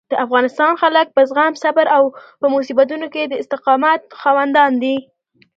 د 0.11 0.13
افغانستان 0.25 0.71
خلک 0.81 1.07
په 1.15 1.21
زغم، 1.29 1.53
صبر 1.63 1.85
او 1.97 2.03
په 2.39 2.45
مصیبتونو 2.53 3.05
کې 3.13 3.23
د 3.27 3.33
استقامت 3.41 4.01
خاوندان 4.21 4.71
دي. 4.83 4.95